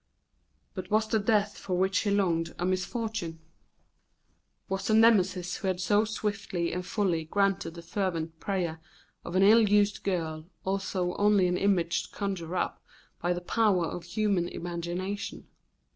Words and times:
But 0.73 0.89
was 0.89 1.07
the 1.07 1.19
death 1.19 1.59
for 1.59 1.77
which 1.77 1.99
he 1.99 2.09
longed 2.09 2.55
a 2.57 2.65
misfortune? 2.65 3.37
Was 4.67 4.87
the 4.87 4.95
Nemesis 4.95 5.57
who 5.57 5.67
had 5.67 5.79
so 5.79 6.05
swiftly 6.05 6.73
and 6.73 6.83
fully 6.83 7.25
granted 7.25 7.75
the 7.75 7.83
fervent 7.83 8.39
prayer 8.39 8.81
of 9.23 9.35
an 9.35 9.43
ill 9.43 9.69
used 9.69 10.01
girl 10.01 10.45
also 10.63 11.15
only 11.17 11.45
an 11.45 11.55
image 11.55 12.11
conjured 12.11 12.51
up 12.51 12.83
by 13.21 13.31
the 13.31 13.41
power 13.41 13.85
of 13.85 14.05
human 14.05 14.47
imagination? 14.49 15.45